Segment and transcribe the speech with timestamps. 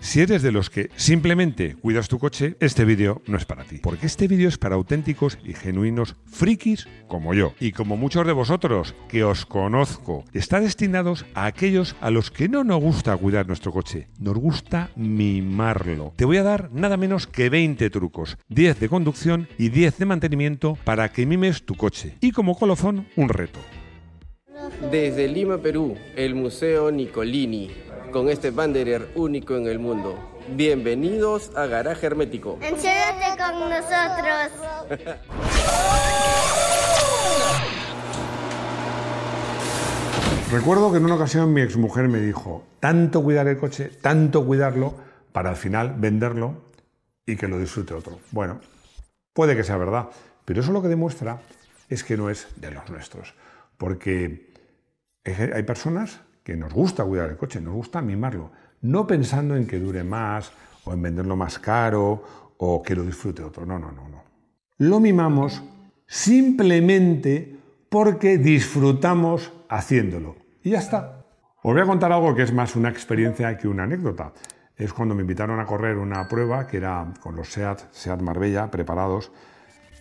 [0.00, 3.78] Si eres de los que simplemente cuidas tu coche, este vídeo no es para ti.
[3.82, 7.54] Porque este vídeo es para auténticos y genuinos frikis como yo.
[7.60, 10.24] Y como muchos de vosotros, que os conozco.
[10.32, 14.08] Está destinados a aquellos a los que no nos gusta cuidar nuestro coche.
[14.18, 16.14] Nos gusta mimarlo.
[16.16, 18.38] Te voy a dar nada menos que 20 trucos.
[18.48, 22.14] 10 de conducción y 10 de mantenimiento para que mimes tu coche.
[22.20, 23.58] Y como colofón, un reto.
[24.90, 27.70] Desde Lima, Perú, el Museo Nicolini,
[28.10, 30.18] con este banderer único en el mundo.
[30.50, 32.58] Bienvenidos a Garaje Hermético.
[32.60, 34.50] Enchérate con nosotros.
[40.50, 44.94] Recuerdo que en una ocasión mi exmujer me dijo, tanto cuidar el coche, tanto cuidarlo,
[45.32, 46.62] para al final venderlo
[47.26, 48.18] y que lo disfrute otro.
[48.30, 48.60] Bueno,
[49.34, 50.08] puede que sea verdad,
[50.46, 51.40] pero eso lo que demuestra
[51.90, 53.34] es que no es de los nuestros.
[53.76, 54.52] Porque
[55.24, 59.78] hay personas que nos gusta cuidar el coche, nos gusta mimarlo, no pensando en que
[59.78, 60.50] dure más
[60.84, 62.24] o en venderlo más caro
[62.56, 63.66] o que lo disfrute otro.
[63.66, 64.24] No, no, no, no.
[64.78, 65.62] Lo mimamos
[66.06, 67.54] simplemente
[67.90, 70.36] porque disfrutamos haciéndolo.
[70.62, 71.26] Y ya está.
[71.62, 74.32] Os voy a contar algo que es más una experiencia que una anécdota.
[74.74, 78.70] Es cuando me invitaron a correr una prueba que era con los SEAT, SEAT Marbella,
[78.70, 79.32] preparados.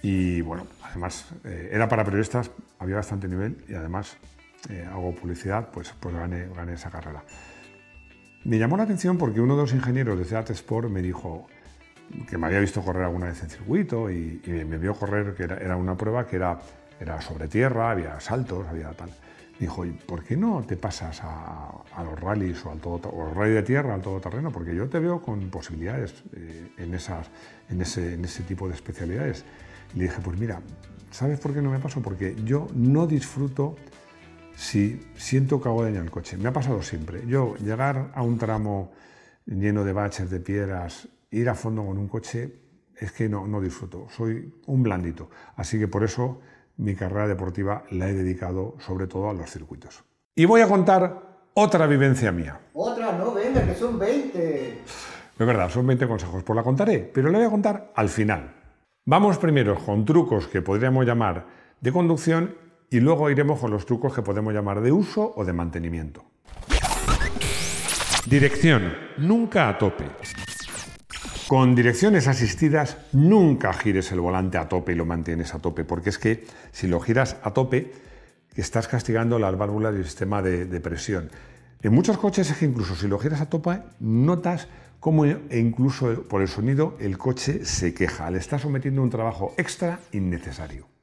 [0.02, 4.18] Y bueno, además eh, era para periodistas, había bastante nivel y además
[4.70, 7.24] eh, hago publicidad, pues, pues gané, gané esa carrera.
[8.44, 11.48] Me llamó la atención porque uno de los ingenieros de SEAT Sport me dijo
[12.30, 15.44] que me había visto correr alguna vez en circuito y, y me vio correr, que
[15.44, 16.60] era, era una prueba que era,
[17.00, 19.10] era sobre tierra, había saltos, había tal.
[19.10, 23.10] Me dijo, ¿y por qué no te pasas a, a los rallies o al todo,
[23.10, 24.52] o al rally de tierra, al todoterreno?
[24.52, 27.28] Porque yo te veo con posibilidades eh, en, esas,
[27.70, 29.46] en, ese, en ese tipo de especialidades.
[29.96, 30.62] Y le dije, pues mira,
[31.10, 32.02] ¿sabes por qué no me paso?
[32.02, 33.76] Porque yo no disfruto
[34.58, 36.36] si siento que hago daño al coche.
[36.36, 37.22] Me ha pasado siempre.
[37.28, 38.92] Yo llegar a un tramo
[39.46, 42.60] lleno de baches, de piedras, ir a fondo con un coche,
[42.98, 44.08] es que no, no disfruto.
[44.10, 45.30] Soy un blandito.
[45.56, 46.42] Así que por eso
[46.78, 50.04] mi carrera deportiva la he dedicado sobre todo a los circuitos.
[50.36, 52.60] Y voy a contar otra vivencia mía.
[52.74, 54.82] Otra, no, venga, que son 20.
[55.40, 58.56] Es verdad, son 20 consejos, pues la contaré, pero la voy a contar al final.
[59.06, 61.46] Vamos primero con trucos que podríamos llamar
[61.80, 65.54] de conducción y luego iremos con los trucos que podemos llamar de uso o de
[65.54, 66.26] mantenimiento.
[68.26, 70.06] Dirección, nunca a tope.
[71.48, 76.10] Con direcciones asistidas nunca gires el volante a tope y lo mantienes a tope, porque
[76.10, 77.94] es que si lo giras a tope
[78.56, 81.30] estás castigando las válvulas del sistema de, presión.
[81.82, 84.68] En muchos coches es que incluso si lo giras a tope notas
[85.00, 89.54] cómo e incluso por el sonido el coche se queja, le está sometiendo un trabajo
[89.58, 90.97] extra innecesario.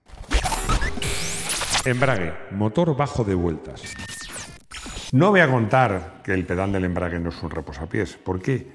[1.86, 3.82] Embrague, motor bajo de vueltas.
[5.12, 8.16] No voy a contar que el pedal del embrague no es un reposapiés.
[8.16, 8.66] ¿Por qué?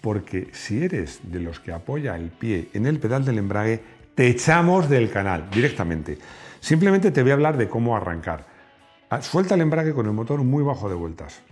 [0.00, 3.80] Porque si eres de los que apoya el pie en el pedal del embrague,
[4.16, 6.18] te echamos del canal directamente.
[6.58, 8.46] Simplemente te voy a hablar de cómo arrancar.
[9.10, 11.42] Ah, suelta el embrague con el motor muy bajo de vueltas,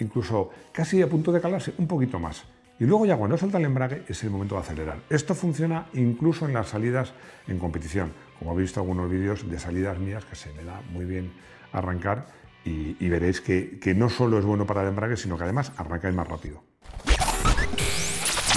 [0.00, 2.44] incluso casi a punto de calarse, un poquito más.
[2.78, 4.98] Y luego ya cuando suelta el embrague es el momento de acelerar.
[5.08, 7.14] Esto funciona incluso en las salidas
[7.46, 8.12] en competición.
[8.38, 11.32] Como habéis visto algunos vídeos de salidas mías que se me da muy bien
[11.72, 12.26] arrancar
[12.64, 15.72] y, y veréis que, que, no solo es bueno para el embrague, sino que además
[15.76, 16.62] arrancáis más rápido.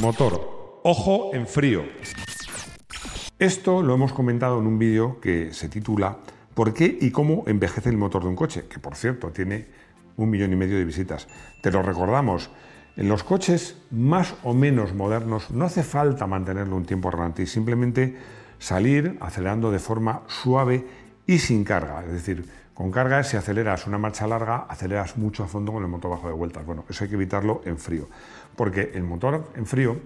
[0.01, 0.79] Motor.
[0.83, 1.83] Ojo en frío.
[3.37, 6.19] Esto lo hemos comentado en un vídeo que se titula
[6.53, 8.65] ¿Por qué y cómo envejece el motor de un coche?
[8.67, 9.67] Que por cierto tiene
[10.17, 11.27] un millón y medio de visitas.
[11.61, 12.49] Te lo recordamos.
[12.97, 17.47] En los coches más o menos modernos no hace falta mantenerlo un tiempo relante y
[17.47, 18.17] simplemente
[18.61, 20.85] salir acelerando de forma suave
[21.25, 22.05] y sin carga.
[22.05, 25.89] Es decir, con carga si aceleras una marcha larga, aceleras mucho a fondo con el
[25.89, 26.65] motor bajo de vueltas.
[26.65, 28.07] Bueno, eso hay que evitarlo en frío,
[28.55, 29.99] porque el motor en frío,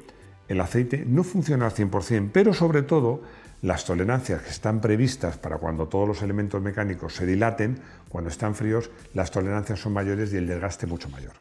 [0.48, 3.22] el aceite no funciona al 100%, pero sobre todo
[3.62, 8.56] las tolerancias que están previstas para cuando todos los elementos mecánicos se dilaten, cuando están
[8.56, 11.34] fríos, las tolerancias son mayores y el desgaste mucho mayor.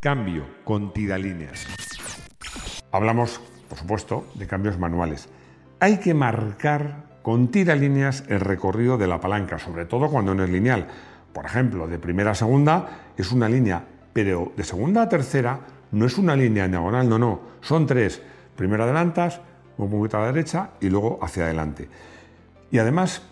[0.00, 1.66] Cambio con tiralíneas.
[2.90, 3.40] Hablamos
[3.72, 5.30] por supuesto, de cambios manuales.
[5.80, 10.50] Hay que marcar con tiralíneas el recorrido de la palanca, sobre todo cuando no es
[10.50, 10.88] lineal.
[11.32, 13.82] Por ejemplo, de primera a segunda es una línea
[14.12, 15.58] pero de segunda a tercera
[15.90, 18.20] no es una línea diagonal, no, no, son tres.
[18.56, 19.40] Primero adelantas,
[19.78, 21.88] un poquito a la derecha y luego hacia adelante.
[22.70, 23.22] Y además,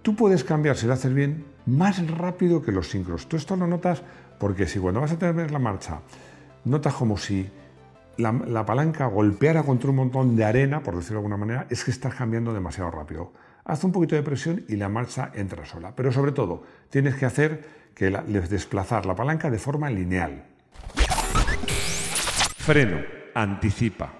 [0.00, 3.28] tú puedes cambiar, si lo haces bien, más rápido que los sincros.
[3.28, 4.00] Tú esto lo notas
[4.38, 6.00] porque si cuando vas a tener la marcha,
[6.64, 7.50] notas como si
[8.16, 11.90] la, palanca golpeara contra un montón de arena, por decirlo de alguna manera, es que
[11.90, 13.32] estás cambiando demasiado rápido.
[13.64, 15.92] Haz un poquito de presión y la marcha entra sola.
[15.96, 20.44] Pero sobre todo, tienes que hacer que desplazar la palanca de forma lineal.
[22.58, 22.98] Freno,
[23.34, 24.12] anticipa.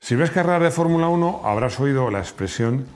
[0.00, 2.86] Si ves carreras de Fórmula 1, habrás oído la expresión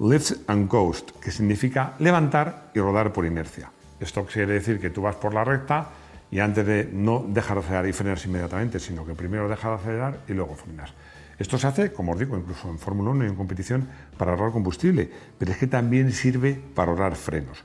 [0.00, 3.70] lift and coast, que significa levantar y rodar por inercia.
[4.00, 5.88] Esto quiere decir que tú vas por la recta
[6.30, 9.76] y antes de no dejar de acelerar y frenar inmediatamente, sino que primero dejas de
[9.76, 10.92] acelerar y luego frenas.
[11.38, 14.52] Esto se hace, como os digo, incluso en Fórmula 1 y en competición para ahorrar
[14.52, 17.64] combustible, pero es que también sirve para ahorrar frenos.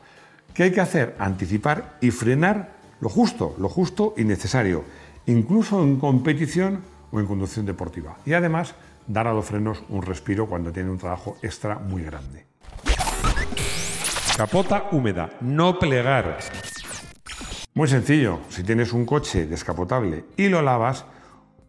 [0.54, 1.16] ¿Qué hay que hacer?
[1.20, 4.84] Anticipar y frenar lo justo, lo justo y necesario,
[5.26, 6.82] incluso en competición
[7.12, 8.18] o en conducción deportiva.
[8.26, 8.76] Y además,
[9.08, 12.46] dar a los frenos un respiro cuando tiene un trabajo extra muy grande.
[14.38, 16.40] Capota húmeda, no plegar.
[17.74, 21.06] Muy sencillo, si tienes un coche descapotable y lo lavas,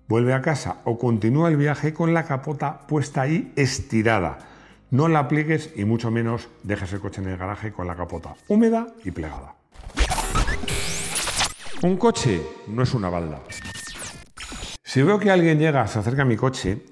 [0.08, 4.38] vuelve a casa o continúa el viaje con la capota puesta ahí estirada.
[4.90, 8.34] No la pliegues y mucho menos dejes el coche en el garaje con la capota
[8.48, 9.54] húmeda y plegada.
[11.84, 13.38] Un coche no es una balda.
[14.82, 16.82] Si veo que alguien llega, se acerca a mi coche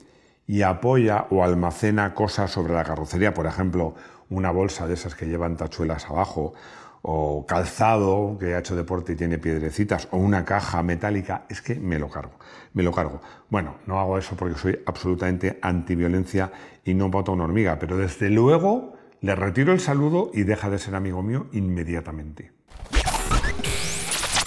[0.47, 3.97] y apoya o almacena cosas sobre la carrocería, por ejemplo,
[4.29, 6.55] una bolsa de esas que llevan tachuelas abajo,
[7.03, 11.75] o calzado que ha hecho deporte y tiene piedrecitas, o una caja metálica, es que
[11.75, 12.33] me lo cargo,
[12.75, 13.21] me lo cargo.
[13.49, 16.53] Bueno, no hago eso porque soy absolutamente antiviolencia
[16.85, 20.71] y no voto a una hormiga, pero desde luego le retiro el saludo y deja
[20.71, 22.53] de ser amigo mío inmediatamente.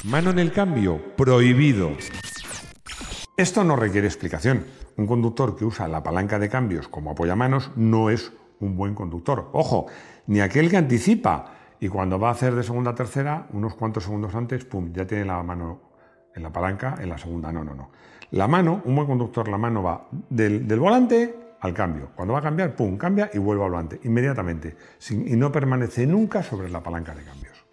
[0.03, 1.91] Mano en el cambio, prohibido.
[3.37, 4.65] Esto no requiere explicación.
[4.97, 9.49] Un conductor que usa la palanca de cambios como apoyamanos no es un buen conductor.
[9.53, 9.87] Ojo,
[10.27, 14.05] ni aquel que anticipa y cuando va a hacer de segunda a tercera, unos cuantos
[14.05, 15.81] segundos antes, pum, ya tiene la mano
[16.33, 17.51] en la palanca, en la segunda.
[17.51, 17.91] No, no, no.
[18.31, 22.11] La mano, un buen conductor, la mano va del, volante al cambio.
[22.15, 24.77] Cuando va a cambiar, pum, cambia y vuelve al volante, inmediatamente.
[25.09, 27.65] y no permanece nunca sobre la palanca de cambios.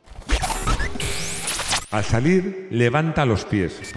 [1.92, 3.94] Al salir, levanta los pies.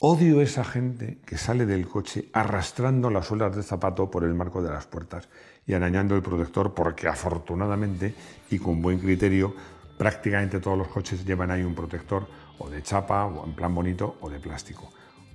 [0.00, 4.62] Odio esa gente que sale del coche arrastrando las suelas del zapato por el marco
[4.62, 5.28] de las puertas
[5.66, 8.14] y arañando el protector porque afortunadamente
[8.50, 9.54] y con buen criterio
[9.96, 12.26] prácticamente todos los coches llevan ahí un protector
[12.58, 14.90] o de chapa o en plan bonito o de plástico.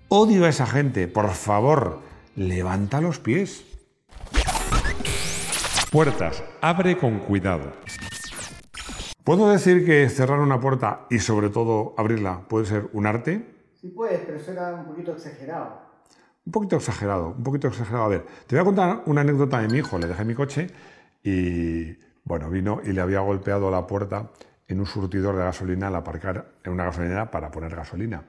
[0.09, 2.01] Odio a esa gente, por favor,
[2.35, 3.65] levanta los pies.
[5.91, 7.71] Puertas, abre con cuidado.
[9.23, 13.45] ¿Puedo decir que cerrar una puerta y sobre todo abrirla puede ser un arte?
[13.73, 15.86] Sí puedes, pero eso era un poquito exagerado.
[16.47, 18.05] Un poquito exagerado, un poquito exagerado.
[18.05, 19.97] A ver, te voy a contar una anécdota de mi hijo.
[19.99, 20.67] Le dejé mi coche
[21.21, 24.31] y, bueno, vino y le había golpeado la puerta
[24.65, 28.23] en un surtidor de gasolina al aparcar en una gasolinera para poner gasolina.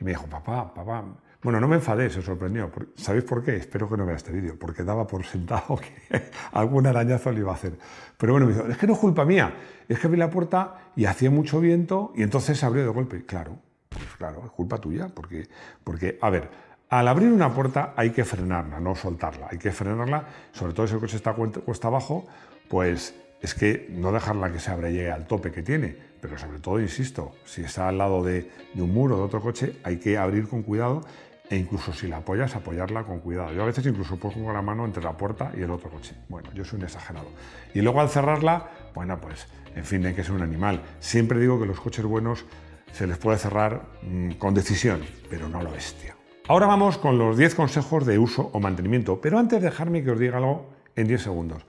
[0.00, 1.04] Y me dijo, papá, papá,
[1.44, 2.72] bueno, no me enfadé, se sorprendió.
[2.96, 3.54] ¿Sabéis por qué?
[3.54, 5.76] Espero que no vea este vídeo, porque daba por sentado
[6.10, 7.78] que algún arañazo le iba a hacer.
[8.18, 9.54] Pero bueno, me dijo, es que no es culpa mía,
[9.88, 13.24] es que abrí la puerta y hacía mucho viento y entonces se abrió de golpe.
[13.24, 15.48] Claro, pues claro, es culpa tuya, porque,
[15.84, 16.50] porque, a ver,
[16.90, 20.94] al abrir una puerta hay que frenarla, no soltarla, hay que frenarla, sobre todo si
[20.94, 22.26] el coche está cuesta abajo,
[22.68, 26.36] pues es que no dejarla que se abra y llegue al tope que tiene, pero
[26.36, 30.18] sobre todo, insisto, si está al lado de, un muro de otro coche, hay que
[30.18, 31.02] abrir con cuidado
[31.48, 33.52] e incluso si la apoyas, apoyarla con cuidado.
[33.52, 36.14] Yo a veces incluso pongo la mano entre la puerta y el otro coche.
[36.28, 37.28] Bueno, yo soy un exagerado.
[37.74, 40.82] Y luego al cerrarla, bueno, pues, en fin, hay que ser un animal.
[41.00, 42.44] Siempre digo que los coches buenos
[42.92, 46.19] se les puede cerrar mm, con decisión, pero no lo bestia.
[46.50, 50.18] Ahora vamos con los 10 consejos de uso o mantenimiento, pero antes dejarme que os
[50.18, 50.66] diga algo
[50.96, 51.62] en 10 segundos.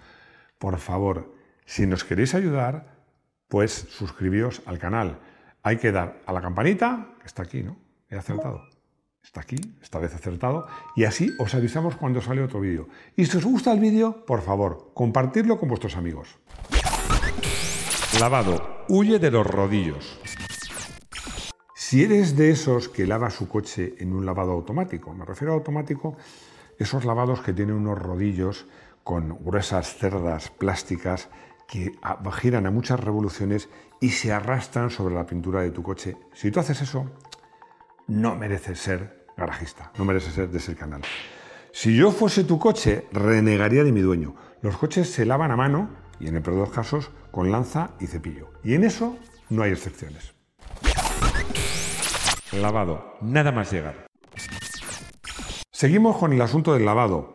[0.58, 1.36] Por favor,
[1.68, 2.96] si nos queréis ayudar,
[3.48, 5.20] pues suscribíos al canal.
[5.62, 7.78] Hay que dar a la campanita, está aquí, ¿no?
[8.10, 8.64] He acertado.
[9.24, 12.88] Está aquí, esta vez acertado, y así os avisamos cuando sale otro vídeo.
[13.16, 16.40] Y si os gusta el vídeo, por favor, compartidlo con vuestros amigos.
[18.20, 18.82] Lavado.
[18.90, 20.21] Huye de los rodillos.
[21.92, 25.58] Si eres de esos que lava su coche en un lavado automático, me refiero a
[25.58, 26.16] automático,
[26.80, 28.66] esos lavados que tienen unos rodillos
[29.04, 31.28] con gruesas cerdas plásticas
[31.68, 31.92] que
[32.32, 33.68] giran a muchas revoluciones
[34.00, 36.16] y se arrastran sobre la pintura de tu coche.
[36.32, 37.12] Si tú haces eso,
[38.08, 41.02] no mereces ser garajista, no mereces ser de ese canal.
[41.74, 44.38] Si yo fuese tu coche, renegaría de mi dueño.
[44.62, 45.90] Los coches se lavan a mano
[46.22, 48.48] y en el peor de los casos con lanza y cepillo.
[48.64, 49.18] Y en eso
[49.50, 50.41] no hay excepciones.
[52.52, 54.08] Lavado, nada más llegar.
[55.72, 57.34] Seguimos con el asunto del lavado.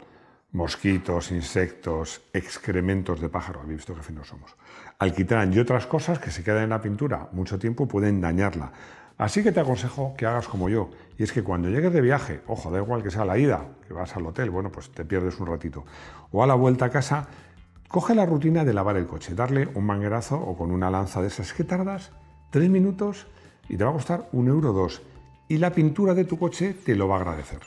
[0.53, 4.55] Mosquitos, insectos, excrementos de pájaro, habéis visto que finos somos.
[4.99, 8.73] Alquitrán y otras cosas que se quedan en la pintura mucho tiempo pueden dañarla.
[9.19, 12.43] Así que te aconsejo que hagas como yo, y es que cuando llegues de viaje,
[12.47, 15.41] ojo, da igual que sea la ida, que vas al hotel, bueno, pues te pierdes
[15.41, 15.85] un ratito,
[16.31, 17.29] o a la vuelta a casa,
[17.89, 21.29] coge la rutina de lavar el coche, darle un manguerazo o con una lanza de
[21.29, 22.13] esas que tardas
[22.51, 23.27] tres minutos
[23.69, 25.03] y te va a costar un euro dos,
[25.49, 27.61] y la pintura de tu coche te lo va a agradecer.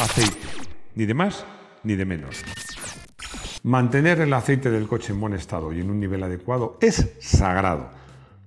[0.00, 0.46] Aceite,
[0.94, 1.44] ni de más
[1.84, 2.42] ni de menos.
[3.64, 7.90] Mantener el aceite del coche en buen estado y en un nivel adecuado es sagrado.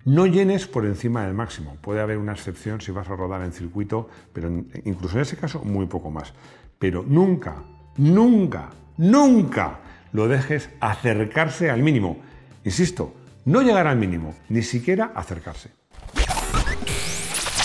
[0.03, 1.77] No llenes por encima del máximo.
[1.81, 4.49] Puede haber una excepción si vas a rodar en circuito, pero
[4.83, 6.33] incluso en ese caso muy poco más.
[6.77, 7.63] Pero nunca,
[7.97, 9.79] nunca, nunca
[10.11, 12.17] lo dejes acercarse al mínimo.
[12.65, 13.13] Insisto,
[13.45, 15.69] no llegar al mínimo, ni siquiera acercarse.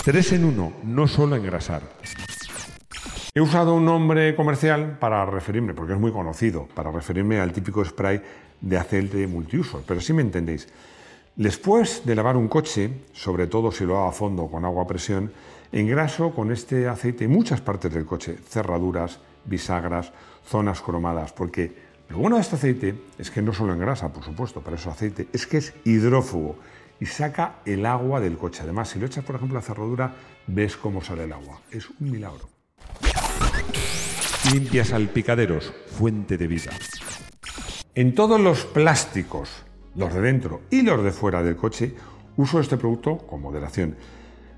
[0.05, 1.83] Tres en uno, no solo engrasar.
[3.35, 7.85] He usado un nombre comercial para referirme, porque es muy conocido, para referirme al típico
[7.85, 8.21] spray
[8.61, 10.69] de aceite multiuso, pero si me entendéis.
[11.37, 14.87] Después de lavar un coche, sobre todo si lo hago a fondo con agua a
[14.87, 15.33] presión,
[15.73, 20.13] engraso con este aceite muchas partes del coche, cerraduras, bisagras,
[20.45, 24.61] zonas cromadas, porque lo bueno de este aceite es que no solo engrasa, por supuesto,
[24.63, 26.59] para eso aceite, es que es hidrófugo
[26.99, 28.63] y saca el agua del coche.
[28.65, 30.15] Además, si lo echas, por ejemplo, a la cerradura,
[30.49, 31.61] ves cómo sale el agua.
[31.71, 32.49] Es un milagro.
[34.53, 36.73] Limpias salpicaderos, fuente de vida.
[37.95, 39.65] En todos los plásticos,
[39.95, 41.95] los de dentro y los de fuera del coche,
[42.37, 43.97] uso este producto con moderación.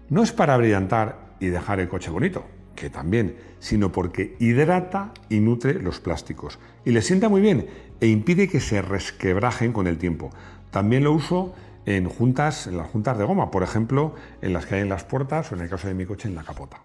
[0.09, 5.41] No es para brillantar y dejar el coche bonito, que también, sino porque hidrata y
[5.41, 7.67] nutre los plásticos y les sienta muy bien
[8.00, 10.31] e impide que se resquebrajen con el tiempo.
[10.71, 11.55] También lo uso
[11.87, 15.05] en juntas, en las juntas de goma, por ejemplo, en las que hay en las
[15.05, 16.83] puertas o en el caso de mi coche en la capota.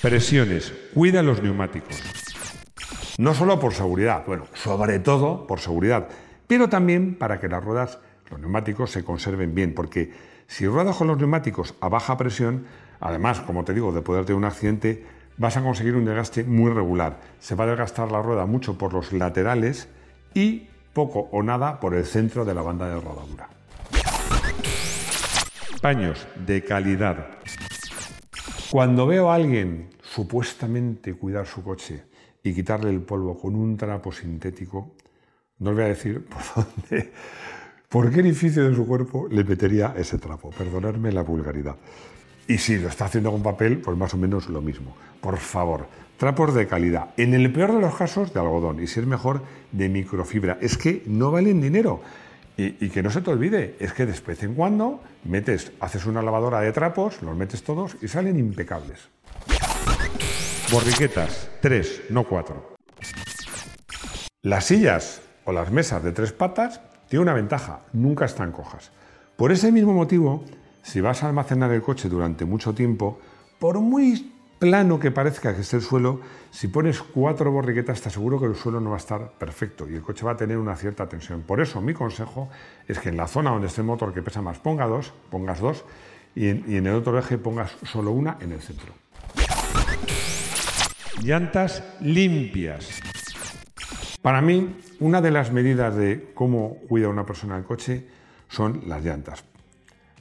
[0.00, 0.72] Presiones.
[0.94, 2.02] Cuida los neumáticos.
[3.18, 6.08] No solo por seguridad, bueno, sobre todo por seguridad,
[6.46, 7.98] pero también para que las ruedas,
[8.30, 10.12] los neumáticos, se conserven bien, porque
[10.46, 12.64] si ruedas con los neumáticos a baja presión,
[13.02, 15.04] además, como te digo, de poder tener un accidente,
[15.36, 17.18] vas a conseguir un desgaste muy regular.
[17.40, 19.88] Se va a desgastar la rueda mucho por los laterales
[20.34, 23.48] y poco o nada por el centro de la banda de rodadura.
[25.80, 27.26] Paños de calidad.
[28.70, 32.04] Cuando veo a alguien supuestamente cuidar su coche
[32.42, 34.94] y quitarle el polvo con un trapo sintético,
[35.58, 37.12] no os voy a decir por dónde,
[37.88, 40.50] por qué edificio de su cuerpo le metería ese trapo.
[40.50, 41.76] Perdonadme la vulgaridad.
[42.48, 44.96] Y si lo está haciendo con papel, pues más o menos lo mismo.
[45.20, 47.10] Por favor, trapos de calidad.
[47.16, 48.82] En el peor de los casos, de algodón.
[48.82, 50.58] Y si es mejor, de microfibra.
[50.60, 52.02] Es que no valen dinero.
[52.56, 56.20] Y, que no se te olvide, es que de vez en cuando metes, haces una
[56.20, 59.08] lavadora de trapos, los metes todos y salen impecables.
[60.70, 62.74] Borriquetas, tres, no cuatro.
[64.42, 68.92] Las sillas o las mesas de tres patas tiene una ventaja, nunca están cojas.
[69.36, 70.44] Por ese mismo motivo,
[70.82, 73.18] si vas a almacenar el coche durante mucho tiempo,
[73.58, 76.20] por muy plano que parezca que esté el suelo,
[76.50, 79.94] si pones cuatro borriquetas te aseguro que el suelo no va a estar perfecto y
[79.94, 81.42] el coche va a tener una cierta tensión.
[81.42, 82.48] Por eso mi consejo
[82.86, 85.58] es que en la zona donde esté el motor que pesa más ponga dos, pongas
[85.58, 85.84] dos
[86.36, 88.92] y en, y en el otro eje pongas solo una en el centro.
[91.20, 93.00] Llantas limpias.
[94.22, 98.06] Para mí, una de las medidas de cómo cuida una persona el coche
[98.48, 99.44] son las llantas.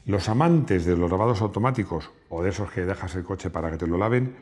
[0.05, 3.77] Los amantes de los lavados automáticos o de esos que dejas el coche para que
[3.77, 4.35] te lo laven,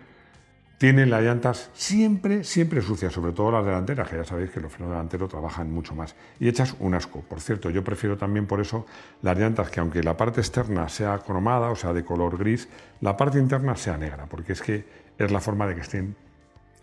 [0.79, 4.71] tienen las llantas siempre, siempre sucias, sobre todo las delanteras, que ya sabéis que los
[4.71, 6.15] frenos delanteros trabajan mucho más.
[6.39, 7.19] Y echas un asco.
[7.19, 8.85] Por cierto, yo prefiero también por eso
[9.21, 12.69] las llantas que aunque la parte externa sea cromada, o sea, de color gris,
[13.01, 14.85] la parte interna sea negra, porque es que
[15.17, 16.15] es la forma de que estén,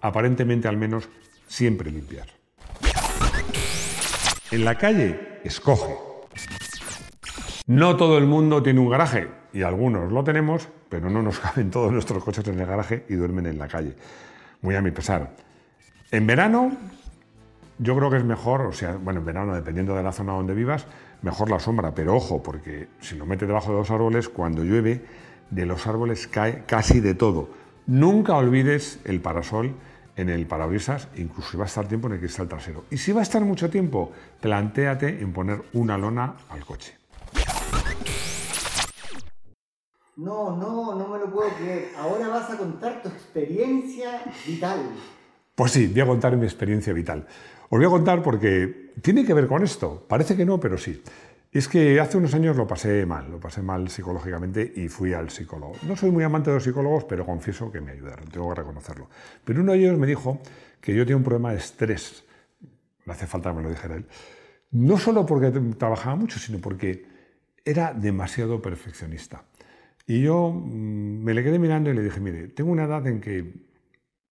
[0.02, 1.09] aparentemente al menos,
[1.47, 2.26] siempre limpias.
[4.50, 5.95] En la calle, escoge.
[7.68, 11.68] No todo el mundo tiene un garaje, y algunos lo tenemos, pero no nos caben
[11.68, 13.96] todos nuestros coches en el garaje y duermen en la calle.
[14.62, 15.32] Muy a mi pesar.
[16.12, 16.76] En verano,
[17.78, 20.54] yo creo que es mejor, o sea, bueno, en verano, dependiendo de la zona donde
[20.54, 20.87] vivas,
[21.23, 25.04] mejor la sombra, pero ojo, porque si lo metes debajo de los árboles, cuando llueve,
[25.50, 27.50] de los árboles cae casi de todo.
[27.88, 29.75] Nunca olvides el parasol
[30.14, 32.85] en el parabrisas, incluso si va a estar tiempo en el cristal trasero.
[32.90, 36.94] Y si va a estar mucho tiempo, plantéate en poner una lona al coche.
[40.16, 41.90] No, no, no me lo puedo creer.
[41.99, 44.80] Ahora vas a contar tu experiencia vital.
[45.54, 47.26] Pues sí, voy a contar mi experiencia vital.
[47.68, 50.06] Os voy a contar porque tiene que ver con esto.
[50.09, 51.02] Parece que no, pero sí.
[51.52, 55.30] es que hace unos años lo pasé mal, lo pasé mal psicológicamente y fui al
[55.30, 55.75] psicólogo.
[55.83, 59.09] No soy muy amante de los psicólogos, pero confieso que me ayudaron, tengo que reconocerlo.
[59.45, 60.40] Pero uno de ellos me dijo
[60.80, 62.25] que yo tenía un problema de estrés.
[63.04, 64.06] No hace falta que me lo dijera él.
[64.71, 67.15] No solo porque trabajaba mucho, sino porque
[67.66, 69.44] era demasiado perfeccionista.
[70.06, 73.20] Y yo mm, me le quedé mirando y le dije, mire, tengo una edad en
[73.20, 73.52] que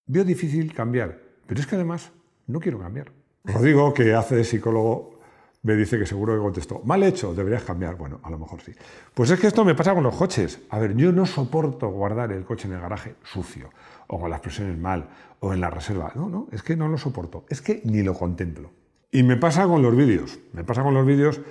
[0.07, 2.11] veo difícil cambiar, pero es que además
[2.47, 3.11] no quiero cambiar.
[3.43, 5.19] Rodrigo, que hace de psicólogo,
[5.61, 7.95] me dice que seguro que contestó, mal hecho, deberías cambiar.
[7.95, 8.71] Bueno, a lo mejor sí.
[9.13, 10.61] Pues es que esto me pasa con los coches.
[10.69, 13.69] A ver, yo no soporto guardar el coche en el garaje sucio,
[14.07, 16.11] o con las presiones mal, o en la reserva.
[16.15, 18.71] No, no, es que no lo soporto, es que ni lo contemplo.
[19.11, 21.41] Y me pasa con los vídeos, me pasa con los vídeos,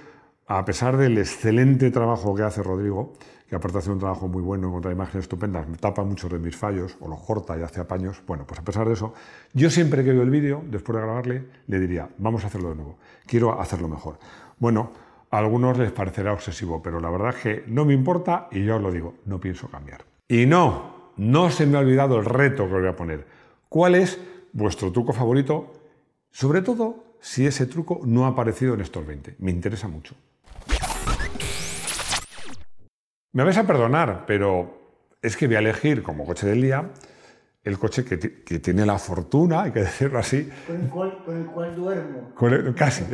[0.46, 3.14] a pesar del excelente trabajo que hace Rodrigo,
[3.48, 6.38] que aparte de hacer un trabajo muy bueno, encontrar imágenes estupendas, me tapa muchos de
[6.38, 8.22] mis fallos, o los corta y hace apaños.
[8.26, 9.14] Bueno, pues a pesar de eso,
[9.52, 12.76] yo siempre que veo el vídeo, después de grabarle, le diría, vamos a hacerlo de
[12.76, 14.18] nuevo, quiero hacerlo mejor.
[14.58, 14.92] Bueno,
[15.30, 18.76] a algunos les parecerá obsesivo, pero la verdad es que no me importa y yo
[18.76, 20.04] os lo digo, no pienso cambiar.
[20.28, 23.26] Y no, no se me ha olvidado el reto que os voy a poner.
[23.68, 24.20] ¿Cuál es
[24.52, 25.72] vuestro truco favorito?
[26.30, 29.36] Sobre todo si ese truco no ha aparecido en estos 20.
[29.38, 30.14] Me interesa mucho.
[33.34, 34.78] Me vais a perdonar, pero
[35.20, 36.88] es que voy a elegir como coche del día
[37.64, 38.18] el coche que,
[38.58, 40.50] tiene la fortuna, hay que decirlo así.
[40.66, 42.74] Con el cual, con el cual duermo.
[42.76, 43.04] casi.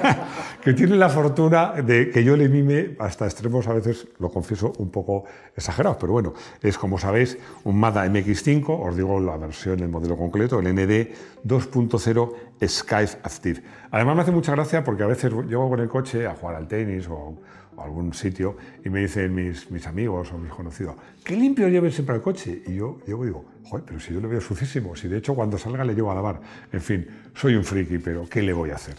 [0.62, 4.74] que tiene la fortuna de que yo le mime hasta extremos, a veces lo confieso,
[4.76, 5.24] un poco
[5.56, 10.18] exagerados, pero bueno, es como sabéis un Mazda MX5, os digo la versión, el modelo
[10.18, 11.14] concreto, el ND
[11.46, 12.32] 2.0
[12.66, 13.62] Skype Active.
[13.90, 16.68] Además me hace mucha gracia porque a veces llego con el coche a jugar al
[16.68, 17.34] tenis o
[17.76, 21.92] o algún sitio y me dicen mis, mis amigos o mis conocidos, qué limpio lleven
[21.92, 22.62] siempre el coche.
[22.66, 25.34] Y yo llego y digo, joder, pero si yo le veo sucísimo, si de hecho
[25.34, 26.40] cuando salga le llevo a lavar.
[26.72, 28.96] En fin, soy un friki, pero ¿qué le voy a hacer?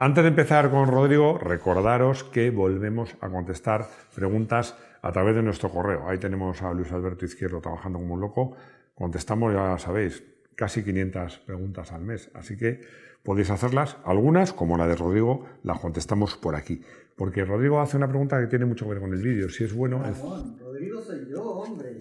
[0.00, 5.70] Antes de empezar con Rodrigo, recordaros que volvemos a contestar preguntas a través de nuestro
[5.70, 6.08] correo.
[6.08, 8.56] Ahí tenemos a Luis Alberto Izquierdo trabajando como un loco.
[8.94, 10.22] Contestamos, ya sabéis,
[10.54, 12.30] casi 500 preguntas al mes.
[12.34, 12.80] Así que
[13.22, 13.96] podéis hacerlas.
[14.04, 16.80] Algunas, como la de Rodrigo, las contestamos por aquí.
[17.16, 19.48] Porque Rodrigo hace una pregunta que tiene mucho que ver con el vídeo.
[19.48, 20.02] Si es bueno.
[20.02, 22.00] Ramón, Rodrigo soy yo, hombre.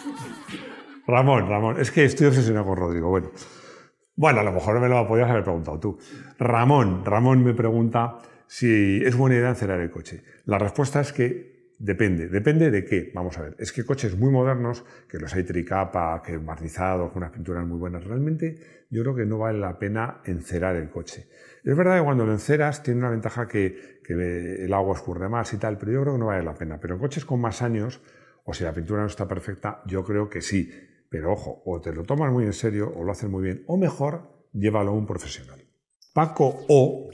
[1.06, 3.08] Ramón, Ramón, es que estoy obsesionado con Rodrigo.
[3.08, 3.30] Bueno,
[4.14, 5.98] bueno, a lo mejor me lo podías haber preguntado tú.
[6.38, 10.22] Ramón, Ramón me pregunta si es buena idea encerar el coche.
[10.44, 11.51] La respuesta es que
[11.82, 12.28] Depende.
[12.28, 13.10] ¿Depende de qué?
[13.12, 13.56] Vamos a ver.
[13.58, 17.76] Es que coches muy modernos, que los hay tricapa, que barnizados, con unas pinturas muy
[17.76, 21.26] buenas, realmente yo creo que no vale la pena encerar el coche.
[21.64, 25.56] Es verdad que cuando lo enceras tiene una ventaja que, el agua escurre más y
[25.56, 26.78] tal, pero yo creo que no vale la pena.
[26.78, 28.00] Pero en coches con más años,
[28.44, 30.70] o si la pintura no está perfecta, yo creo que sí.
[31.10, 33.76] Pero ojo, o te lo tomas muy en serio o lo haces muy bien, o
[33.76, 35.60] mejor, llévalo a un profesional.
[36.14, 37.10] Paco O,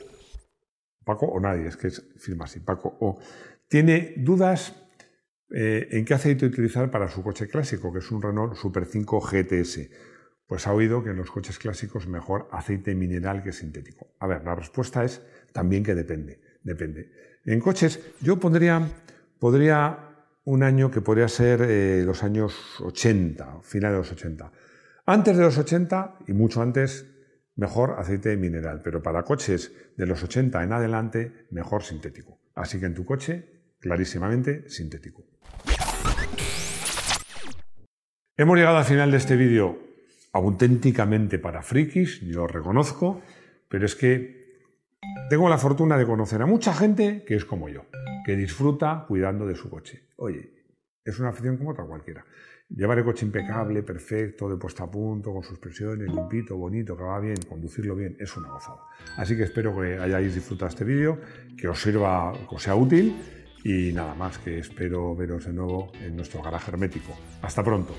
[1.06, 3.18] Paco o nadie, es que es firma así, Paco O,
[3.68, 4.74] tiene dudas
[5.50, 9.20] eh, en qué aceite utilizar para su coche clásico, que es un Renault Super 5
[9.20, 9.90] GTS.
[10.46, 14.14] Pues ha oído que en los coches clásicos mejor aceite mineral que sintético.
[14.18, 16.40] A ver, la respuesta es también que depende.
[16.62, 17.12] Depende.
[17.44, 18.86] En coches, yo pondría,
[19.38, 20.08] podría
[20.44, 24.50] un año que podría ser eh, los años 80, final de los 80.
[25.04, 27.06] Antes de los 80 y mucho antes,
[27.56, 32.40] mejor aceite mineral, pero para coches de los 80 en adelante, mejor sintético.
[32.54, 35.24] Así que en tu coche, clarísimamente sintético.
[38.36, 39.78] Hemos llegado al final de este vídeo
[40.32, 43.20] auténticamente para frikis, yo lo reconozco,
[43.68, 44.38] pero es que
[45.28, 47.86] tengo la fortuna de conocer a mucha gente que es como yo,
[48.24, 50.08] que disfruta cuidando de su coche.
[50.16, 50.50] Oye,
[51.04, 52.24] es una afición como otra cualquiera.
[52.68, 57.02] Llevar el coche impecable, perfecto, de puesta a punto, con sus presiones, limpito, bonito, que
[57.02, 58.82] va bien, conducirlo bien, es una gozada.
[59.16, 61.18] Así que espero que hayáis disfrutado este vídeo,
[61.56, 63.16] que os sirva, que os sea útil
[63.64, 67.12] y nada más, que espero veros de nuevo en nuestro garaje hermético.
[67.42, 67.94] Hasta pronto.